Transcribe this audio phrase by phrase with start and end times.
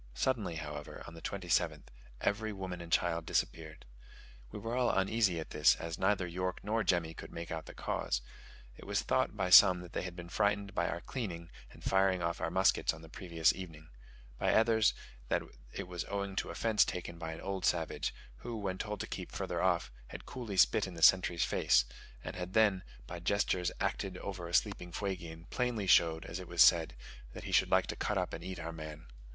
[0.15, 1.83] Suddenly, however, on the 27th,
[2.21, 3.85] every woman and child disappeared.
[4.49, 7.75] We were all uneasy at this, as neither York nor Jemmy could make out the
[7.75, 8.21] cause.
[8.75, 12.23] It was thought by some that they had been frightened by our cleaning and firing
[12.23, 13.89] off our muskets on the previous evening;
[14.39, 14.95] by others,
[15.27, 19.05] that it was owing to offence taken by an old savage, who, when told to
[19.07, 21.85] keep further off, had coolly spit in the sentry's face,
[22.23, 26.63] and had then, by gestures acted over a sleeping Fuegian, plainly showed, as it was
[26.63, 26.95] said,
[27.33, 29.05] that he should like to cut up and eat our man.